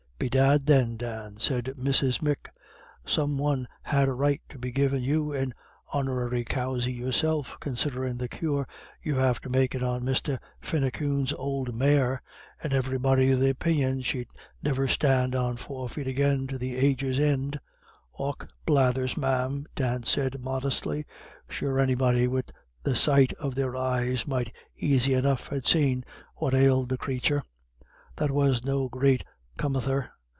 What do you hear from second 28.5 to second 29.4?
no great